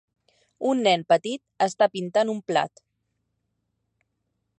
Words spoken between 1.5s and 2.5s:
està pintant un